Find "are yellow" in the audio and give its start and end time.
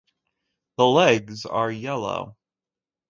1.45-2.35